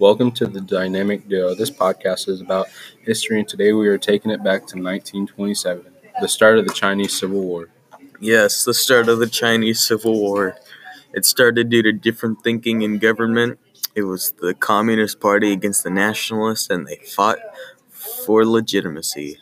[0.00, 1.54] Welcome to the Dynamic Duo.
[1.54, 2.68] This podcast is about
[3.02, 5.84] history, and today we are taking it back to 1927,
[6.22, 7.68] the start of the Chinese Civil War.
[8.18, 10.56] Yes, the start of the Chinese Civil War.
[11.12, 13.58] It started due to different thinking in government.
[13.94, 17.38] It was the Communist Party against the Nationalists, and they fought
[17.90, 19.36] for legitimacy.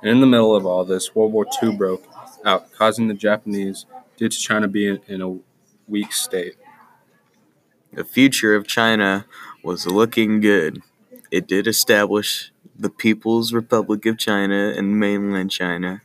[0.00, 2.06] And in the middle of all this, World War II broke
[2.42, 3.84] out, causing the Japanese,
[4.16, 5.38] due to China being in a
[5.86, 6.54] weak state.
[7.92, 9.26] The future of China
[9.62, 10.82] was looking good.
[11.30, 16.02] It did establish the People's Republic of China and mainland China.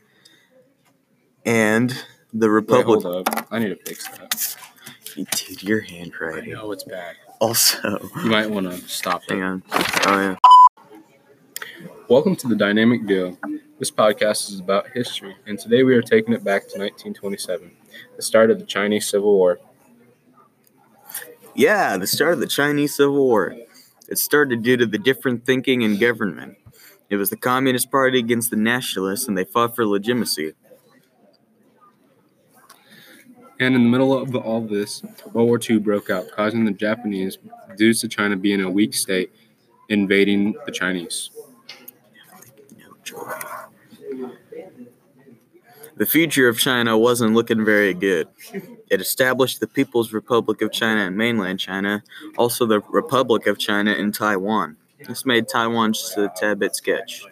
[1.44, 1.90] And
[2.32, 3.02] the Wait, Republic.
[3.02, 3.46] hold up.
[3.50, 4.56] I need to fix that.
[5.14, 6.52] Dude, your I handwriting.
[6.52, 7.16] know it's bad.
[7.40, 9.42] Also, You might want to stop hang it.
[9.42, 9.62] on.
[9.72, 10.36] Oh, yeah.
[12.08, 13.36] Welcome to the Dynamic Duo.
[13.78, 17.70] This podcast is about history, and today we are taking it back to 1927,
[18.16, 19.58] the start of the Chinese Civil War.
[21.56, 23.56] Yeah, the start of the Chinese Civil War.
[24.08, 26.58] It started due to the different thinking in government.
[27.08, 30.52] It was the Communist Party against the Nationalists, and they fought for legitimacy.
[33.58, 37.38] And in the middle of all this, World War II broke out, causing the Japanese,
[37.76, 39.32] due to China being a weak state,
[39.88, 41.30] invading the Chinese.
[45.96, 48.28] The future of China wasn't looking very good.
[48.88, 52.02] It established the People's Republic of China and mainland China,
[52.38, 54.76] also the Republic of China and Taiwan.
[55.06, 57.24] This made Taiwan just a tad bit sketch.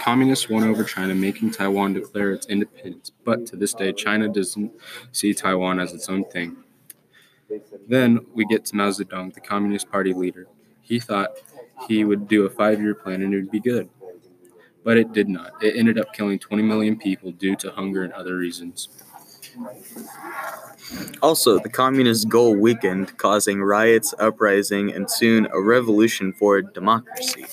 [0.00, 3.12] Communists won over China, making Taiwan declare its independence.
[3.24, 4.72] But to this day, China doesn't
[5.12, 6.56] see Taiwan as its own thing.
[7.88, 10.46] Then we get to Mao Zedong, the Communist Party leader.
[10.80, 11.30] He thought
[11.88, 13.88] he would do a five year plan and it would be good.
[14.84, 15.52] But it did not.
[15.62, 18.88] It ended up killing 20 million people due to hunger and other reasons.
[21.22, 27.46] Also, the communist goal weakened, causing riots, uprising, and soon a revolution for democracy.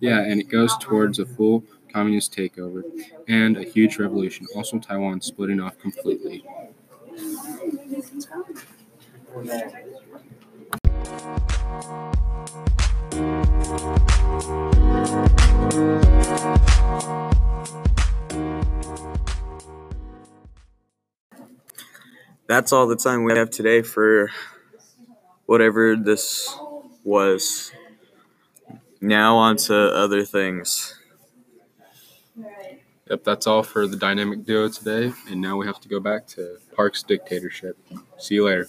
[0.00, 2.82] Yeah, and it goes towards a full communist takeover
[3.28, 4.46] and a huge revolution.
[4.54, 6.44] Also, Taiwan splitting off completely.
[22.46, 24.30] That's all the time we have today for
[25.46, 26.54] whatever this
[27.04, 27.72] was.
[29.00, 30.98] Now, on to other things.
[33.08, 35.12] Yep, that's all for the dynamic duo today.
[35.28, 37.76] And now we have to go back to Park's dictatorship.
[38.18, 38.68] See you later.